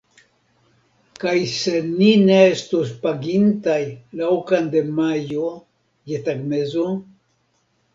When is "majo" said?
5.01-5.57